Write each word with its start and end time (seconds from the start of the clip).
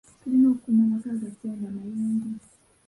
Tulina 0.21 0.47
okukuuma 0.49 0.81
amaka 0.85 1.11
gaffe 1.21 1.47
nga 1.57 1.69
mayonjo. 1.75 2.29